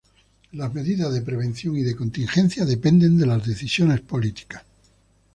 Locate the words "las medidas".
0.53-1.13